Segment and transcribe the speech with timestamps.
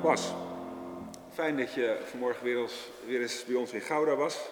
[0.00, 0.32] Nou Bas,
[1.32, 4.48] fijn dat je vanmorgen weer eens, weer eens bij ons in Gouda was.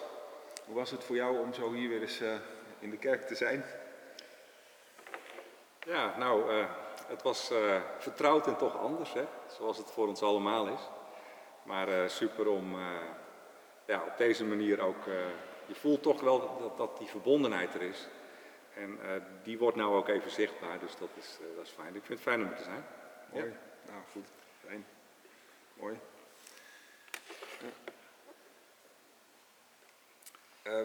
[0.65, 2.33] Hoe was het voor jou om zo hier weer eens uh,
[2.79, 3.65] in de kerk te zijn?
[5.79, 6.65] Ja, nou, uh,
[7.07, 9.25] het was uh, vertrouwd en toch anders, hè?
[9.47, 10.89] zoals het voor ons allemaal is.
[11.63, 12.75] Maar super om
[13.85, 15.05] ja, op deze manier ook,
[15.65, 18.07] je voelt toch wel dat, dat die verbondenheid er is.
[18.73, 18.99] En
[19.43, 21.95] die wordt nou ook even zichtbaar, dus dat is, dat is fijn.
[21.95, 22.85] Ik vind het fijn om er te zijn.
[23.33, 23.91] Mooi, ja.
[23.91, 24.27] nou goed,
[24.65, 24.85] fijn.
[25.79, 25.99] Mooi.
[30.63, 30.81] Uh,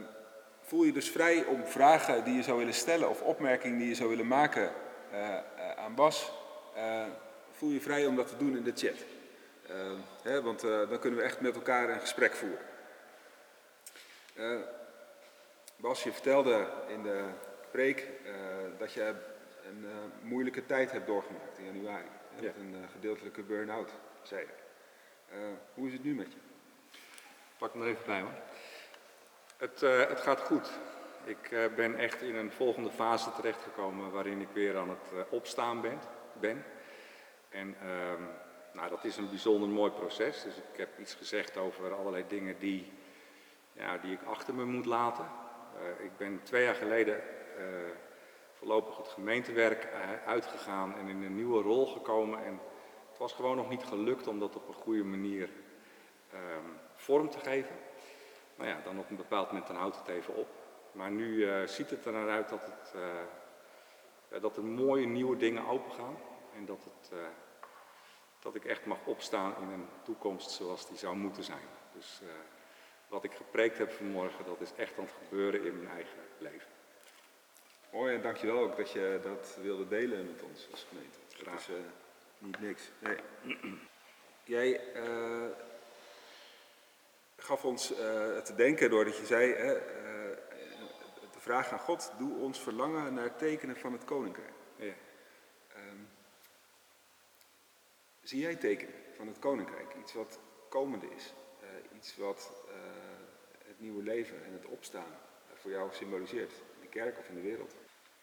[0.61, 3.95] voel je dus vrij om vragen die je zou willen stellen of opmerkingen die je
[3.95, 4.73] zou willen maken
[5.13, 6.33] uh, uh, aan Bas,
[7.53, 9.05] voel je vrij om dat te doen in de chat.
[10.23, 12.67] Hè, want dan kunnen we echt met elkaar een gesprek voeren.
[15.77, 17.25] Bas, je vertelde in de
[17.71, 18.09] preek
[18.79, 19.15] dat je
[19.69, 19.87] een
[20.23, 22.09] moeilijke tijd hebt doorgemaakt in januari.
[22.41, 22.47] Ja.
[22.47, 23.91] Met een gedeeltelijke burn-out,
[24.23, 24.64] zei je.
[25.75, 26.39] Hoe is het nu met je?
[27.59, 28.35] Pak hem er even bij hoor.
[29.57, 30.71] Het, uh, het gaat goed.
[31.25, 35.81] Ik uh, ben echt in een volgende fase terechtgekomen waarin ik weer aan het opstaan
[35.81, 35.99] ben.
[36.33, 36.65] ben.
[37.49, 38.23] En ehm,
[38.73, 40.43] nou, dat is een bijzonder mooi proces.
[40.43, 42.93] Dus ik heb iets gezegd over allerlei dingen die,
[43.73, 45.27] ja, die ik achter me moet laten.
[45.99, 47.23] ik ben twee jaar geleden
[48.53, 49.89] voorlopig het gemeentewerk
[50.27, 52.45] uitgegaan en in een nieuwe rol gekomen.
[52.45, 52.61] En
[53.15, 55.51] het was gewoon nog niet gelukt om dat op een goede manier
[56.33, 57.77] um, vorm te geven.
[58.57, 60.49] Nou ja, dan op een bepaald moment dan houdt het even op.
[60.93, 65.37] Maar nu uh, ziet het er naar uit dat, het, uh, dat er mooie nieuwe
[65.37, 66.17] dingen opengaan.
[66.57, 67.19] En dat, het, uh,
[68.39, 71.69] dat ik echt mag opstaan in een toekomst zoals die zou moeten zijn.
[71.93, 72.21] Dus
[73.09, 76.69] wat ik gepreekt heb vanmorgen, dat is echt aan het gebeuren in mijn eigen leven.
[77.93, 81.19] Mooi en dankjewel ook dat je dat wilde delen met ons als gemeente.
[81.29, 81.69] Graag.
[81.69, 81.69] Is
[82.39, 82.91] niet niks.
[84.45, 84.81] Jij
[87.37, 87.99] gaf ons uh,
[88.39, 89.57] te denken doordat je zei, uh,
[91.33, 94.53] de vraag aan God, doe ons verlangen naar tekenen van het koninkrijk.
[94.77, 94.93] Ja.
[95.77, 96.09] Um,
[98.23, 99.95] zie jij tekenen van het koninkrijk?
[100.01, 101.35] Iets wat komende is,
[101.95, 102.53] iets wat
[103.67, 105.19] het nieuwe leven en het opstaan
[105.55, 107.75] voor jou symboliseert, in de kerk of in de wereld?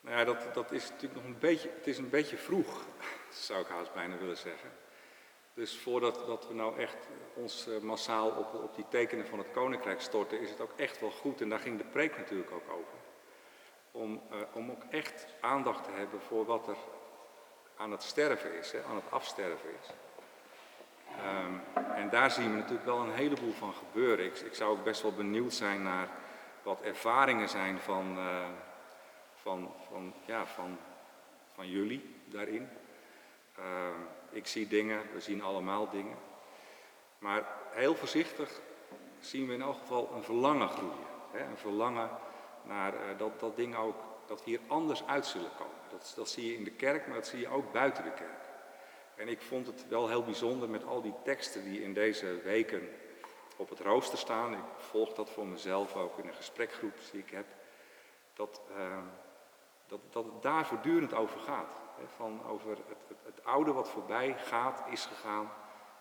[0.02, 2.86] Nou ja, dat, dat is natuurlijk nog een beetje, het is een beetje vroeg,
[3.36, 4.70] zou ik haast bijna willen zeggen.
[5.54, 6.98] Dus voordat dat we nou echt
[7.34, 11.00] ons uh, massaal op, op die tekenen van het koninkrijk storten, is het ook echt
[11.00, 12.98] wel goed, en daar ging de preek natuurlijk ook over,
[13.92, 16.78] om, uh, om ook echt aandacht te hebben voor wat er
[17.78, 19.90] aan het sterven is, hè, aan het afsterven is.
[21.20, 21.62] Um,
[21.96, 24.26] en daar zien we natuurlijk wel een heleboel van gebeuren.
[24.26, 26.10] Ik, zou ook best wel benieuwd zijn naar
[26.64, 28.48] wat ervaringen zijn van, uh,
[29.36, 30.78] van, van, ja, van,
[31.54, 32.70] van jullie daarin.
[33.60, 36.18] Um, ik zie dingen, we zien allemaal dingen.
[37.18, 38.62] Maar heel voorzichtig
[39.20, 41.06] zien we in elk geval een verlangen groeien.
[41.32, 41.46] Hè?
[41.46, 42.10] Een verlangen
[42.64, 43.96] naar uh, dat, dat dingen ook,
[44.26, 45.76] dat hier anders uit zullen komen.
[45.90, 48.40] Dat, dat zie je in de kerk, maar dat zie je ook buiten de kerk.
[49.16, 52.90] En ik vond het wel heel bijzonder met al die teksten die in deze weken
[53.56, 54.54] op het rooster staan.
[54.54, 57.46] Ik volg dat voor mezelf ook in een gesprekgroep die ik heb.
[58.34, 58.98] Dat, uh,
[59.88, 61.74] dat, dat het daar voortdurend over gaat.
[62.16, 65.52] Van over het, het, het, oude wat voorbij gaat, is gegaan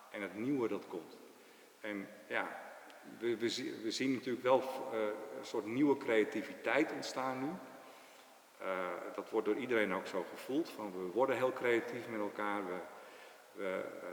[0.09, 1.17] en het nieuwe dat komt.
[1.81, 2.61] En ja,
[3.19, 4.59] we, we, we zien natuurlijk wel
[4.93, 4.99] uh,
[5.37, 7.49] een soort nieuwe creativiteit ontstaan nu.
[8.61, 10.69] Uh, dat wordt door iedereen ook zo gevoeld.
[10.69, 12.65] Van we worden heel creatief met elkaar.
[12.65, 12.79] We,
[13.51, 14.09] we, uh,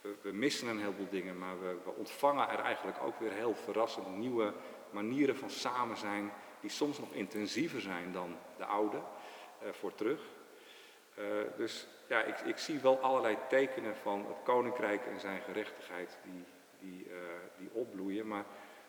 [0.00, 3.54] we, we missen een heleboel dingen, maar we, we ontvangen er eigenlijk ook weer heel
[3.54, 4.52] verrassend nieuwe
[4.90, 6.32] manieren van samen zijn.
[6.60, 9.00] Die soms nog intensiever zijn dan de oude
[9.70, 10.20] voor terug.
[11.20, 11.26] Uh,
[11.56, 16.44] dus ja, ik, ik, zie wel allerlei tekenen van het koninkrijk en zijn gerechtigheid die,
[16.78, 17.16] die, uh,
[17.56, 18.26] die opbloeien.
[18.26, 18.44] Maar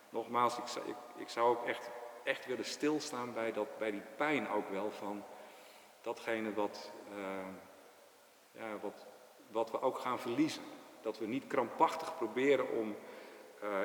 [0.09, 1.89] nogmaals, ik, ik, ik, zou ook echt,
[2.23, 5.23] echt willen stilstaan bij, dat, bij die pijn ook wel van
[6.01, 7.47] datgene wat, uh,
[8.51, 9.05] ja, wat,
[9.47, 10.63] wat we ook gaan verliezen.
[11.01, 12.95] Dat we niet krampachtig proberen om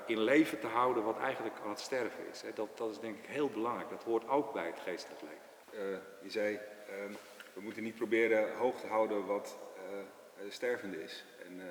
[0.07, 2.43] in leven te houden wat eigenlijk aan het sterven is.
[2.43, 2.53] Hè.
[2.53, 3.91] Dat, dat is denk ik heel belangrijk.
[3.91, 6.03] Dat hoort ook bij het geestelijk leven.
[6.23, 7.13] je zei ehm,
[7.57, 11.25] we moeten niet proberen hoog te houden wat uh, stervende is.
[11.47, 11.65] En uh,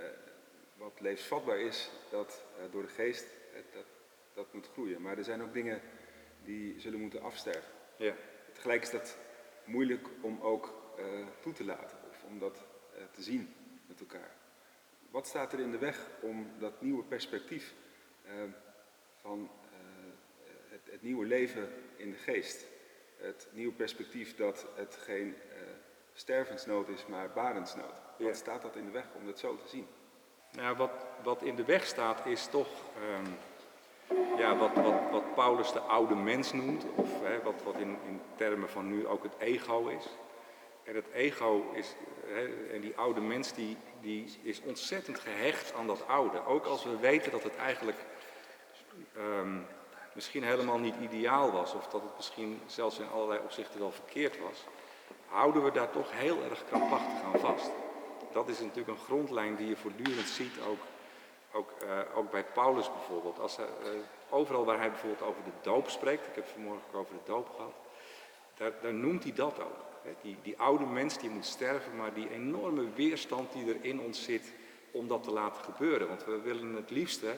[0.78, 3.26] wat levensvatbaar is, dat door de geest,
[3.74, 3.86] dat,
[4.34, 5.02] dat moet groeien.
[5.02, 5.82] Maar er zijn ook dingen
[6.44, 7.72] die zullen moeten afsterven.
[7.98, 8.16] Ja.
[8.54, 9.18] Tegelijk is dat
[9.66, 10.74] moeilijk om ook
[11.40, 12.66] toe te laten of om dat
[13.12, 13.54] te zien
[13.88, 14.32] met elkaar.
[15.10, 17.74] Wat staat er in de weg om dat nieuwe perspectief
[19.16, 19.50] van
[20.70, 22.66] het, het nieuwe leven in de geest
[23.18, 25.36] het nieuwe perspectief dat het geen
[26.16, 27.94] stervensnood is, maar barensnood.
[28.18, 29.88] Wat staat dat in de weg om dat zo te zien?
[30.52, 30.92] Nou, wat,
[31.24, 32.68] wat in de weg staat is toch
[33.02, 33.32] ehm,
[34.38, 38.22] ja, wat, wat, wat Paulus de oude mens noemt, of hè, wat, wat in, in
[38.36, 40.06] termen van nu ook het ego is.
[40.84, 41.96] En het ego is,
[42.26, 46.46] hè, en die oude mens die, die is ontzettend gehecht aan dat oude.
[46.46, 47.98] Ook als we weten dat het eigenlijk
[49.16, 49.58] ehm,
[50.14, 54.40] misschien helemaal niet ideaal was, of dat het misschien zelfs in allerlei opzichten wel verkeerd
[54.40, 54.64] was,
[55.28, 57.72] houden we daar toch heel erg krampachtig aan vast.
[58.32, 60.80] Dat is natuurlijk een grondlijn die je voortdurend ziet, ook,
[61.52, 63.40] ook, uh, ook bij Paulus bijvoorbeeld.
[63.40, 63.90] Als hij, uh,
[64.30, 67.50] overal waar hij bijvoorbeeld over de doop spreekt, ik heb vanmorgen ook over de doop
[67.56, 67.74] gehad,
[68.82, 69.84] daar, noemt hij dat ook.
[70.22, 74.24] Die, die oude mens die moet sterven, maar die enorme weerstand die er in ons
[74.24, 74.54] zit
[74.92, 76.08] om dat te laten gebeuren.
[76.08, 77.38] Want we willen het liefste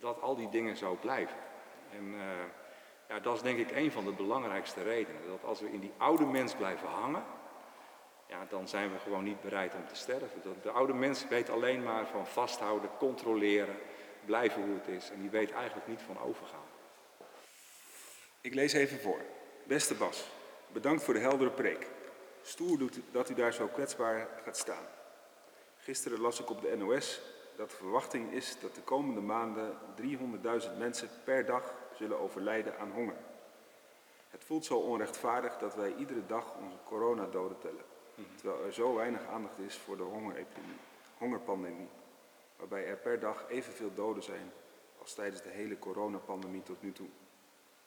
[0.00, 1.36] dat al die dingen zo blijven.
[1.90, 2.20] En uh,
[3.08, 5.20] ja, dat is denk ik een van de belangrijkste redenen.
[5.26, 7.24] Dat als we in die oude mens blijven hangen,
[8.26, 10.42] ja, dan zijn we gewoon niet bereid om te sterven.
[10.62, 13.76] De oude mens weet alleen maar van vasthouden, controleren,
[14.24, 15.10] blijven hoe het is.
[15.10, 16.64] En die weet eigenlijk niet van overgaan.
[18.40, 19.20] Ik lees even voor.
[19.64, 20.26] Beste Bas,
[20.72, 21.86] bedankt voor de heldere preek.
[22.42, 24.86] Stoer doet dat u daar zo kwetsbaar gaat staan.
[25.76, 27.20] Gisteren las ik op de NOS
[27.56, 29.76] dat de verwachting is dat de komende maanden
[30.62, 33.16] 300.000 mensen per dag zullen overlijden aan honger.
[34.30, 37.84] Het voelt zo onrechtvaardig dat wij iedere dag onze coronadoden tellen,
[38.36, 40.78] terwijl er zo weinig aandacht is voor de hongerepidemie,
[41.18, 41.88] hongerpandemie,
[42.56, 44.52] waarbij er per dag evenveel doden zijn
[44.98, 47.08] als tijdens de hele coronapandemie tot nu toe.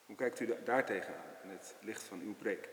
[0.06, 2.70] Hoe kijkt u daar tegenaan in het licht van uw preek?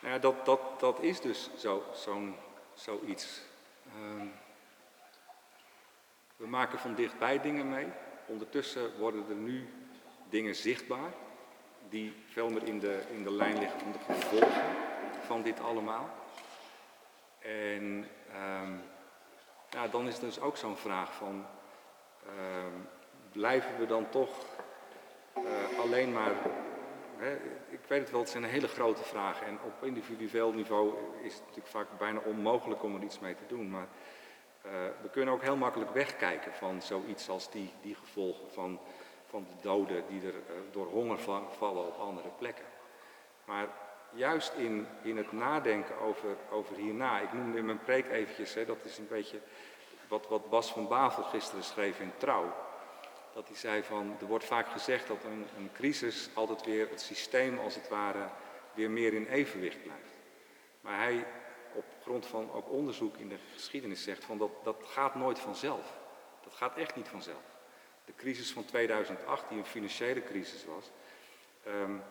[0.00, 2.36] Nou ja, dat, dat, dat is dus zo, zo'n,
[2.74, 3.42] zoiets.
[3.96, 4.32] Um,
[6.36, 7.88] we maken van dichtbij dingen mee.
[8.26, 9.68] Ondertussen worden er nu
[10.28, 11.12] dingen zichtbaar
[11.88, 14.62] die veel meer in de, in de lijn liggen van de gevolgen
[15.20, 16.10] van dit allemaal.
[17.38, 18.06] En
[18.62, 18.80] um,
[19.70, 21.46] ja, dan is dus ook zo'n vraag van,
[22.26, 22.88] um,
[23.32, 24.44] blijven we dan toch
[25.38, 26.32] uh, alleen maar,
[27.16, 27.34] hè,
[27.68, 31.42] ik weet het wel, het zijn hele grote vragen en op individueel niveau is het
[31.42, 33.70] natuurlijk vaak bijna onmogelijk om er iets mee te doen.
[33.70, 33.86] Maar
[34.66, 34.72] uh,
[35.02, 38.80] we kunnen ook heel makkelijk wegkijken van zoiets als die, die gevolgen van,
[39.26, 41.18] van de doden die er uh, door honger
[41.58, 42.64] vallen op andere plekken.
[43.44, 43.68] Maar
[44.10, 48.64] juist in, in het nadenken over, over hierna, ik noemde in mijn preek eventjes, hè,
[48.64, 49.38] dat is een beetje
[50.08, 52.54] wat, wat Bas van Bavel gisteren schreef in Trouw.
[53.34, 57.00] Dat hij zei van, er wordt vaak gezegd dat een, een crisis altijd weer het
[57.00, 58.28] systeem als het ware
[58.74, 60.12] weer meer in evenwicht blijft.
[60.80, 61.26] Maar hij
[62.02, 66.00] grond van ook onderzoek in de geschiedenis zegt van dat, dat gaat nooit vanzelf.
[66.44, 67.56] Dat gaat echt niet vanzelf.
[68.04, 70.90] De crisis van 2008, die een financiële crisis was,
[71.66, 72.02] um,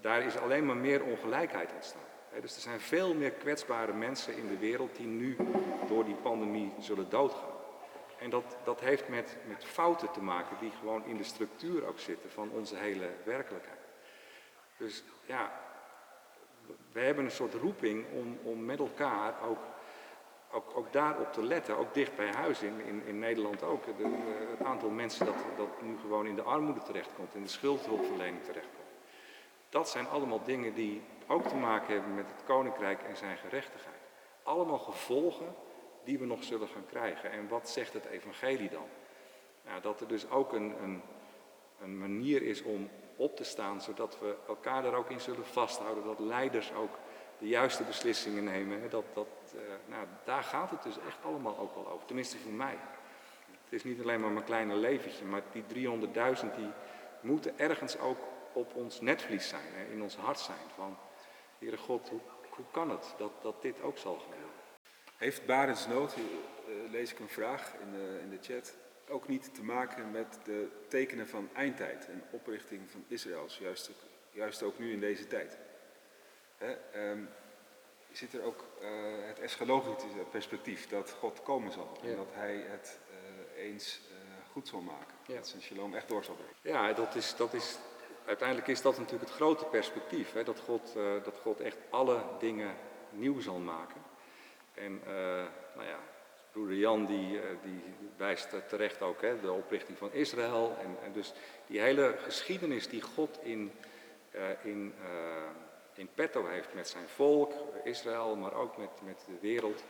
[0.00, 2.08] daar is alleen maar meer ongelijkheid ontstaan.
[2.40, 5.36] Dus er zijn veel meer kwetsbare mensen in de wereld die nu
[5.88, 7.58] door die pandemie zullen doodgaan.
[8.18, 11.98] En dat, dat heeft met, met fouten te maken die gewoon in de structuur ook
[11.98, 13.78] zitten van onze hele werkelijkheid.
[14.76, 15.60] Dus ja,
[16.92, 19.58] we hebben een soort roeping om, om met elkaar ook,
[20.52, 23.84] ook, ook daarop te letten, ook dicht bij huis in, in, in Nederland ook.
[23.86, 28.78] Het aantal mensen dat, dat nu gewoon in de armoede terechtkomt, in de schuldhulpverlening terechtkomt.
[29.68, 34.00] Dat zijn allemaal dingen die ook te maken hebben met het koninkrijk en zijn gerechtigheid.
[34.42, 35.54] Allemaal gevolgen
[36.04, 37.30] die we nog zullen gaan krijgen.
[37.30, 38.86] En wat zegt het evangelie dan?
[39.64, 41.02] Nou, dat er dus ook een, een,
[41.82, 46.04] een manier is om op te staan, zodat we elkaar daar ook in zullen vasthouden,
[46.04, 46.98] dat leiders ook
[47.38, 48.90] de juiste beslissingen nemen.
[48.90, 52.52] Dat, dat, uh, nou, daar gaat het dus echt allemaal ook wel over, tenminste voor
[52.52, 52.78] mij.
[53.64, 55.88] Het is niet alleen maar mijn kleine leventje, maar die
[56.42, 56.70] 300.000 die
[57.20, 58.18] moeten ergens ook
[58.52, 60.58] op ons netvlies zijn, hè, in ons hart zijn.
[60.74, 60.96] Van,
[61.58, 62.20] Heere God, hoe,
[62.70, 64.50] kan het dat, dat dit ook zal gebeuren?
[65.16, 68.74] Heeft Barensnood, uh, lees ik een vraag in de, in de chat,
[69.10, 73.90] ook niet te maken met de tekenen van eindtijd en oprichting van Israëls, juist,
[74.30, 75.58] juist ook nu in deze tijd.
[76.56, 76.76] Hè,
[77.10, 77.28] um,
[78.12, 78.88] zit er ook uh,
[79.26, 82.08] het eschatologische perspectief dat God komen zal ja.
[82.08, 84.16] en dat hij het uh, eens uh,
[84.52, 85.14] goed zal maken.
[85.26, 85.34] Ja.
[85.34, 86.54] Dat zijn shalom echt door zal brengen.
[86.62, 87.78] Ja, dat is, dat is,
[88.26, 90.32] uiteindelijk is dat natuurlijk het grote perspectief.
[90.32, 90.92] Hè, dat, God,
[91.24, 92.76] dat God echt alle dingen
[93.10, 94.02] nieuw zal maken.
[94.74, 95.00] En
[95.74, 95.98] nou ja,
[96.52, 97.82] broeder Jan die, die
[98.16, 100.76] wijst terecht ook hè, de oprichting van Israël.
[100.80, 101.32] En, en, dus
[101.66, 103.72] die hele geschiedenis die God in,
[104.34, 105.08] uh, in, uh,
[105.94, 107.52] in petto heeft met zijn volk,
[107.84, 109.84] Israël, maar ook met, met de wereld.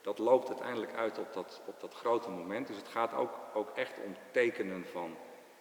[0.00, 2.66] Dat loopt uiteindelijk uit op dat, op dat grote moment.
[2.66, 5.16] Dus het gaat ook, ook echt om tekenen van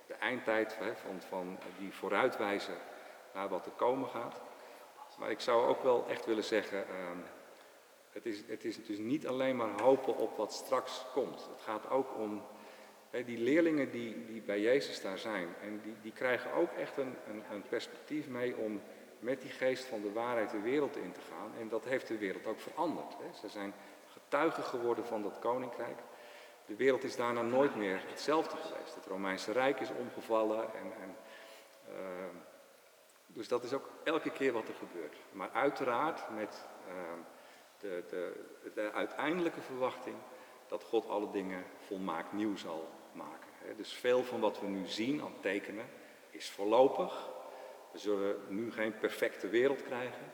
[0.07, 2.77] de eindtijd, van, van die vooruitwijzen
[3.33, 4.41] naar wat er komen gaat.
[5.17, 6.85] Maar ik zou ook wel echt willen zeggen, uh,
[8.15, 11.47] het is, het is dus niet alleen maar hopen op wat straks komt.
[11.51, 12.41] Het gaat ook om
[13.25, 15.47] die leerlingen die, die bij Jezus daar zijn.
[15.61, 18.81] En die, die krijgen ook echt een, een, een perspectief mee om
[19.19, 21.51] met die geest van de waarheid de wereld in te gaan.
[21.59, 23.15] En dat heeft de wereld ook veranderd.
[23.39, 23.73] Ze zijn
[24.11, 25.99] getuigen geworden van dat koninkrijk.
[26.65, 28.95] De wereld is daarna nooit meer hetzelfde geweest.
[28.95, 30.63] Het Romeinse Rijk is omgevallen.
[30.63, 31.15] En, en,
[31.89, 31.95] uh,
[33.27, 35.15] dus dat is ook elke keer wat er gebeurt.
[35.31, 36.93] Maar uiteraard met uh,
[37.79, 38.33] de, de,
[38.73, 40.15] de, uiteindelijke verwachting
[40.67, 43.77] dat God alle dingen volmaakt nieuw zal maken.
[43.77, 45.85] Dus veel van wat we nu zien aan tekenen
[46.29, 47.29] is voorlopig.
[47.91, 50.31] We zullen nu geen perfecte wereld krijgen.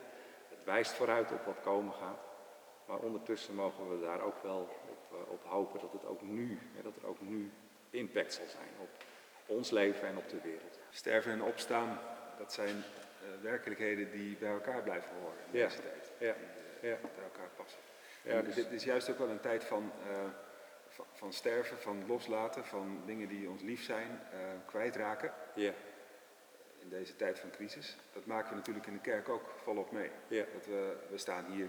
[0.48, 2.20] Het wijst vooruit op wat komen gaat.
[2.86, 6.58] Maar ondertussen mogen we daar ook wel op, uh, op hopen dat het ook nu,
[6.82, 7.50] dat er ook nu
[7.90, 8.88] impact zal zijn op
[9.46, 10.78] ons leven en op de wereld.
[10.90, 11.98] Sterven en opstaan,
[12.38, 15.66] dat zijn uh, werkelijkheden die bij elkaar blijven horen in Ja.
[15.66, 16.12] deze tijd.
[16.18, 16.34] Ja.
[16.82, 16.96] Uh, Ja.
[17.14, 17.80] bij elkaar passen.
[18.22, 20.24] Ja, dus- Dit is juist ook wel een tijd van, eh,
[20.88, 25.32] van, van sterven, van loslaten, van dingen die ons lief zijn, eh, kwijtraken.
[25.54, 25.72] Ja,
[26.78, 27.96] In deze tijd van crisis.
[28.12, 30.10] Dat maken we natuurlijk in de kerk ook volop mee.
[30.28, 31.68] ja, Dat we, we staan hier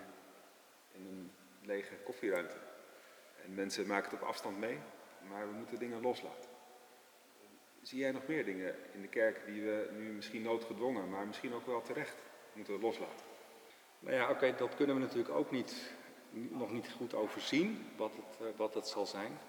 [0.91, 2.55] in een lege koffieruimte.
[3.45, 4.79] En mensen maken het op afstand mee,
[5.29, 6.49] maar we moeten dingen loslaten.
[7.81, 11.53] Zie jij nog meer dingen in de kerk die we nu misschien noodgedwongen, maar misschien
[11.53, 12.15] ook wel terecht
[12.53, 13.25] moeten loslaten?
[14.03, 15.91] Nou ja, oké, dat kunnen we natuurlijk ook niet,
[16.31, 19.39] nog niet goed overzien, wat het, eh, wat zal zijn.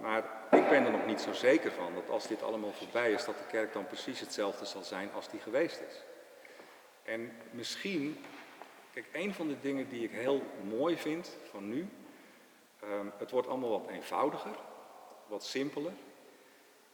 [0.00, 3.24] Maar ik ben er nog niet zo zeker van dat als dit allemaal voorbij is,
[3.24, 6.02] dat de kerk dan precies hetzelfde zal zijn als die geweest is.
[7.02, 8.24] En misschien,
[8.92, 11.88] kijk, een van de dingen die ik heel mooi vind van nu,
[12.80, 14.56] ehm, het wordt allemaal wat eenvoudiger,
[15.26, 15.92] wat simpeler.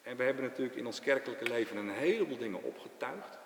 [0.02, 3.38] En we hebben natuurlijk in ons kerkelijke leven een heleboel dingen opgetuigd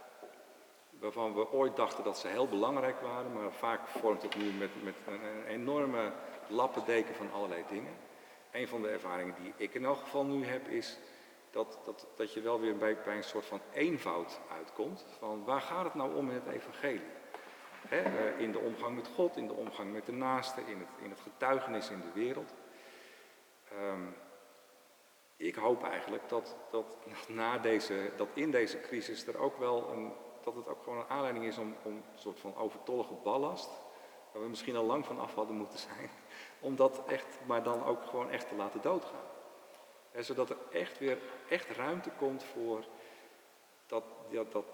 [1.01, 4.83] waarvan we ooit dachten dat ze heel belangrijk waren, maar vaak vormt het nu met,
[4.83, 6.13] met een, enorme
[6.47, 7.93] lappendeken van allerlei dingen.
[8.51, 10.99] Een van de ervaringen die ik in elk geval nu heb is
[11.51, 15.07] dat, dat, dat je wel weer bij, bij een soort van eenvoud uitkomt.
[15.19, 17.19] Van waar gaat het nou om in het evangelie?
[17.89, 21.11] Eh, in de omgang met God, in de omgang met de naaste, in het, in
[21.11, 22.55] het getuigenis in de wereld.
[23.71, 24.07] Ehm,
[25.37, 26.97] ik hoop eigenlijk dat, dat,
[27.29, 30.13] na deze, dat in deze crisis er ook wel een,
[30.45, 33.71] dat het ook gewoon een aanleiding is om, om een soort van overtollige ballast,
[34.33, 36.11] waar we misschien al lang van af hadden moeten zijn,
[36.69, 39.29] om dat echt, maar dan ook gewoon echt te laten doodgaan.
[40.11, 41.19] Hè, zodat er echt weer
[41.49, 42.85] echt ruimte komt voor,
[43.87, 44.65] dat, ja, dat,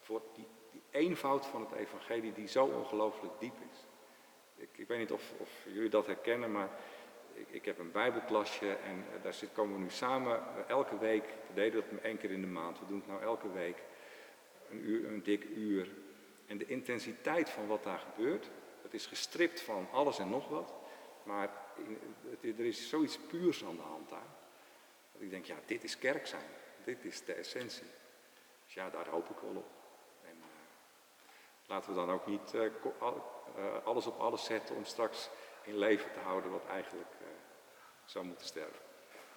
[0.00, 3.86] voor die, die eenvoud van het evangelie die zo ongelooflijk diep is.
[4.54, 6.68] Ik, ik weet niet of, of jullie dat herkennen, maar
[7.32, 11.24] ik, ik heb een bijbelklasje en eh, daar komen we nu samen eh, elke week.
[11.46, 13.82] We deden dat één keer in de maand, we doen het nou elke week.
[14.70, 15.88] Een, uur, een dik uur.
[16.46, 18.50] En de intensiteit van wat daar gebeurt,
[18.82, 20.72] het is gestript van alles en nog wat.
[21.22, 21.98] Maar in-
[22.30, 24.26] het- er is zoiets puurs aan de hand daar.
[25.12, 26.44] Dat ik denk, ja, dit is kerk zijn.
[26.84, 27.86] Dit is de essentie.
[28.64, 29.70] Dus ja, daar hoop ik wel op.
[30.22, 30.46] En eh,
[31.66, 35.30] laten we dan ook niet eh, eh, alles op alles zetten om straks
[35.64, 37.08] in leven te houden wat eigenlijk
[38.04, 38.80] zou moeten sterven.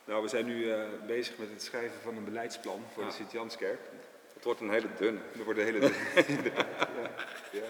[0.05, 0.73] Nou, we zijn nu
[1.07, 3.09] bezig met het schrijven van een beleidsplan voor Ja.
[3.09, 3.79] de Sint-Janskerk.
[4.43, 5.21] Het wordt een hele dunne.
[5.35, 5.91] Dat wordt een hele...
[6.27, 7.09] Inderdaad, ja,
[7.51, 7.67] ja.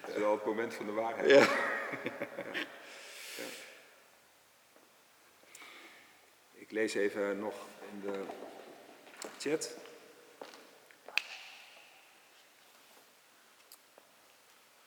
[0.00, 1.30] Dat is wel het moment van de waarheid.
[1.30, 1.46] Ja.
[6.52, 7.54] Ik lees even nog
[7.92, 8.24] in de
[9.38, 9.76] chat.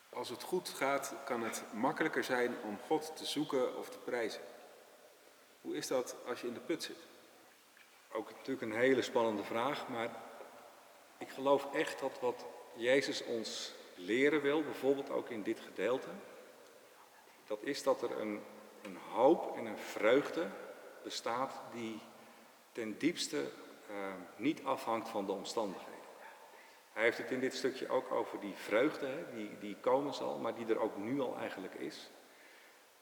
[0.10, 4.42] Als het goed gaat, kan het makkelijker zijn om God te zoeken of te prijzen.
[5.62, 7.00] Hoe is dat als je in de put zit?
[8.12, 10.25] Ook natuurlijk een hele spannende vraag, maar
[11.18, 16.10] ik geloof echt dat wat Jezus ons leren wil, bijvoorbeeld ook in dit gedeelte,
[17.48, 18.42] dat is dat er een,
[18.82, 20.48] een hoop en een vreugde
[21.04, 22.00] bestaat die
[22.72, 23.52] ten diepste
[23.90, 25.94] eh, niet afhangt van de omstandigheden.
[26.94, 30.38] Hij heeft het in dit stukje ook over die vreugde hè, die, die komen zal,
[30.38, 32.10] maar die er ook nu al eigenlijk is.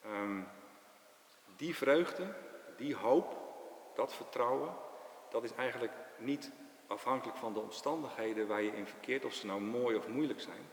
[0.02, 0.42] Ehm,
[1.56, 2.36] die vreugde,
[2.78, 3.38] die hoop,
[3.96, 4.76] dat vertrouwen,
[5.30, 6.52] dat is eigenlijk niet
[6.88, 10.70] afhankelijk van de omstandigheden waar je in verkeert, of ze nou mooi of moeilijk zijn.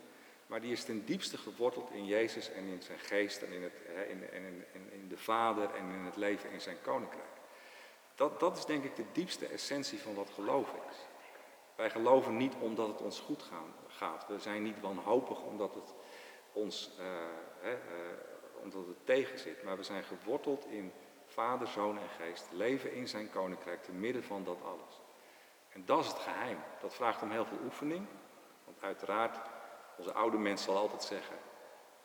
[0.46, 3.72] Maar die is ten diepste geworteld in Jezus en in zijn geest en in, het,
[4.08, 7.38] in, in, in, de Vader en in het leven in zijn koninkrijk.
[8.14, 10.96] Dat, dat is denk ik de diepste essentie van wat geloof is.
[11.76, 13.50] Wij geloven niet omdat het ons goed
[13.88, 14.26] gaat.
[14.28, 15.94] We zijn niet wanhopig omdat het
[16.52, 17.72] ons eh,
[18.62, 19.54] omdat het tegen.
[19.64, 20.92] Maar we zijn geworteld in
[21.26, 22.46] Vader, Zoon en Geest.
[22.52, 24.99] Leven in zijn koninkrijk te midden van dat alles.
[25.72, 26.58] En dat is het geheim.
[26.80, 28.06] Dat vraagt om heel veel oefening.
[28.64, 29.38] Want uiteraard,
[29.96, 31.36] onze oude mens zal altijd zeggen,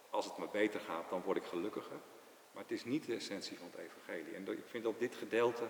[0.09, 1.99] als het me beter gaat, dan word ik gelukkiger.
[2.51, 4.35] Maar het is niet de essentie van het evangelie.
[4.35, 5.63] En ik vind dat dit gedeelte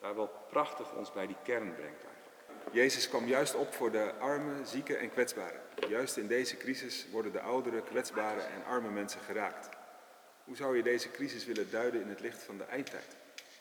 [0.00, 2.20] daar wel prachtig ons bij die kern brengt eigenlijk.
[2.72, 5.60] Jezus kwam juist op voor de armen, zieken en kwetsbaren.
[5.88, 9.68] Juist in deze crisis worden de oudere, kwetsbare en arme mensen geraakt.
[10.44, 13.16] Hoe zou je deze crisis willen duiden in het licht van de eindtijd?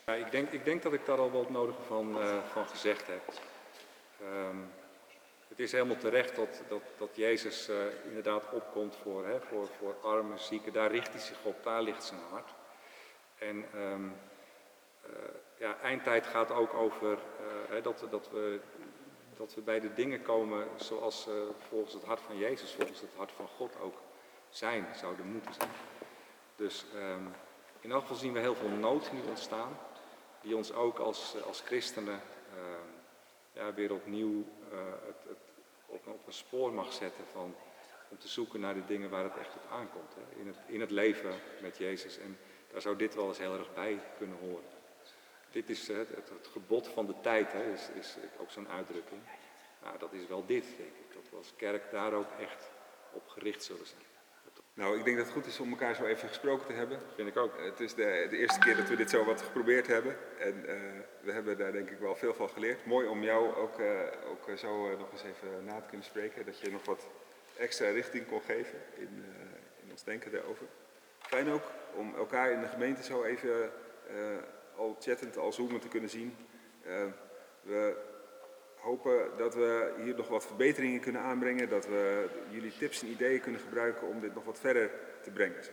[0.09, 3.07] Ja, ik, denk, ik denk dat ik daar al wat nodig van, uh, van gezegd
[3.07, 3.21] heb.
[4.21, 4.71] Um,
[5.47, 9.95] het is helemaal terecht dat, dat, dat Jezus uh, inderdaad opkomt voor, hè, voor, voor
[10.01, 10.73] armen, zieken.
[10.73, 12.49] Daar richt hij zich op, daar ligt zijn hart.
[13.37, 14.15] En um,
[15.05, 15.11] uh,
[15.57, 17.17] ja, eindtijd gaat ook over
[17.69, 18.59] hè, dat, dat, we,
[19.37, 21.27] dat we bij de dingen komen zoals
[21.67, 23.97] volgens het hart van Jezus, volgens het hart van God ook
[24.49, 25.71] zijn, zouden moeten zijn.
[26.55, 27.33] Dus um,
[27.79, 29.77] in elk geval zien we heel veel nood nu ontstaan,
[30.41, 32.21] die ons ook als, als christenen
[32.55, 32.61] uh,
[33.53, 35.37] ja, weer opnieuw uh, het, het
[35.85, 37.55] op, op, een spoor mag zetten van,
[38.09, 40.13] om te zoeken naar de dingen waar het echt op aankomt.
[40.13, 42.17] Hè, in, het, in het leven met Jezus.
[42.17, 42.37] En
[42.71, 44.77] daar zou dit wel eens heel erg bij kunnen horen.
[45.51, 49.21] Dit is het, het, het gebod van de tijd, hè, is, is ook zo'n uitdrukking.
[49.83, 51.13] Nou, dat is wel dit, denk ik.
[51.13, 52.71] Dat we als kerk daar ook echt
[53.11, 54.08] op gericht zullen zijn.
[54.79, 56.99] Nou, ik denk dat het goed is om elkaar zo even gesproken te hebben.
[57.15, 57.53] Vind ik ook.
[57.59, 60.17] Het is de, de eerste keer dat we dit zo wat geprobeerd hebben.
[60.37, 60.75] En uh,
[61.21, 62.85] we hebben daar denk ik wel veel van geleerd.
[62.85, 63.87] Mooi om jou ook, uh,
[64.29, 66.45] ook zo uh, nog eens even na te kunnen spreken.
[66.45, 67.07] Dat je nog wat
[67.57, 69.25] extra richting kon geven in,
[69.83, 70.65] in ons denken daarover.
[71.19, 73.71] Fijn ook om elkaar in de gemeente zo even
[74.75, 76.35] al chattend, al zoomend te kunnen zien.
[77.61, 77.95] we
[78.81, 83.41] hopen dat we hier nog wat verbeteringen kunnen aanbrengen, dat we jullie tips en ideeën
[83.41, 85.63] kunnen gebruiken om dit nog wat verder te brengen.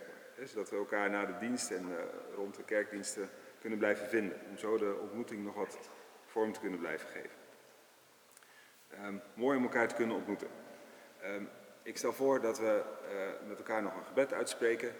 [0.43, 1.95] Zodat we elkaar na de dienst en uh,
[2.35, 3.29] rond de kerkdiensten
[3.61, 5.77] kunnen blijven vinden, om zo de ontmoeting nog wat
[6.25, 7.45] vorm te kunnen blijven geven.
[9.05, 10.47] Um, mooi om elkaar te kunnen ontmoeten.
[11.25, 11.49] Um,
[11.83, 14.91] ik stel voor dat we uh, met elkaar nog een gebed uitspreken,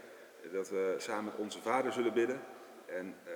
[0.52, 2.42] dat we samen onze vader zullen bidden.
[2.86, 3.34] En uh,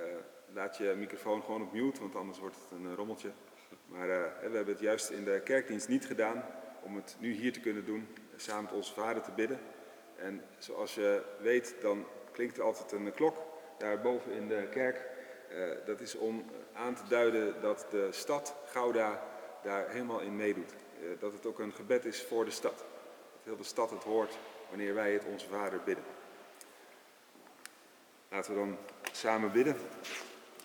[0.53, 3.31] laat je microfoon gewoon op mute, want anders wordt het een rommeltje.
[3.91, 4.15] Maar uh,
[4.49, 6.45] we hebben het juist in de kerkdienst niet gedaan
[6.82, 9.60] om het nu hier te kunnen doen, samen met onze vader te bidden.
[10.15, 13.38] En zoals je weet, dan klinkt er altijd een klok
[13.77, 15.10] daarboven in de kerk.
[15.51, 19.23] Uh, dat is om aan te duiden dat de stad Gouda
[19.63, 20.73] daar helemaal in meedoet.
[21.01, 22.77] Uh, dat het ook een gebed is voor de stad.
[22.77, 24.38] Dat heel de stad het hoort
[24.69, 26.04] wanneer wij het onze vader bidden.
[28.30, 28.77] Laten we dan
[29.12, 29.75] samen bidden.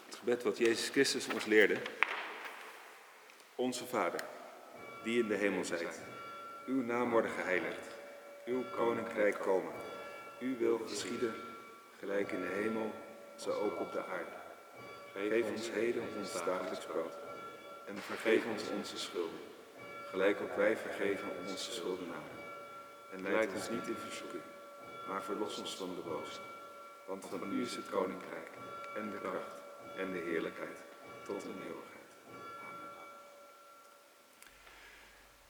[0.06, 1.76] Het gebed wat Jezus Christus ons leerde.
[3.58, 4.20] Onze Vader,
[5.04, 6.00] die in de hemel zijt,
[6.66, 7.96] uw naam worden geheiligd,
[8.46, 9.72] uw koninkrijk komen,
[10.40, 11.34] uw wil geschieden,
[11.98, 12.90] gelijk in de hemel,
[13.36, 14.36] zo ook op de aarde.
[15.12, 17.16] Geef ons heden ons dagelijks brood
[17.86, 19.40] en vergeef ons onze schulden,
[20.10, 22.38] gelijk ook wij vergeven onze schuldenaren.
[23.12, 24.42] En leid ons niet in verzoeking,
[25.08, 26.40] maar verlos ons van de boze.
[27.06, 28.50] Want van u is het koninkrijk
[28.96, 29.62] en de kracht
[29.96, 30.78] en de heerlijkheid
[31.24, 31.95] tot een eeuwigheid.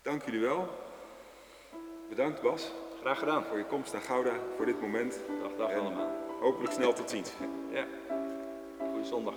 [0.07, 0.69] Dank jullie wel.
[2.09, 2.71] Bedankt Bas.
[3.01, 3.45] Graag gedaan.
[3.45, 5.19] Voor je komst naar Gouda, voor dit moment.
[5.43, 6.11] Dag, dag en allemaal.
[6.41, 7.33] Hopelijk snel tot ziens.
[7.71, 7.87] Ja.
[8.79, 9.35] Goeie zondag.